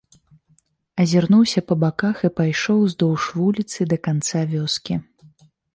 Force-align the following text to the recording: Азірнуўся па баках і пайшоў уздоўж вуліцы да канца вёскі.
Азірнуўся 1.03 1.59
па 1.73 1.79
баках 1.85 2.17
і 2.31 2.33
пайшоў 2.41 2.77
уздоўж 2.89 3.21
вуліцы 3.39 3.79
да 3.95 4.05
канца 4.11 4.39
вёскі. 4.57 5.03